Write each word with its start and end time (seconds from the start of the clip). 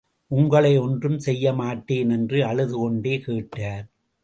உங்களை 0.31 0.71
ஒன்றும் 0.77 1.19
செய்யமாட்டேன் 1.25 2.09
என்று 2.09 2.45
அழுது 2.45 2.75
கொண்டே 2.77 3.15
கேட்டார். 3.19 3.85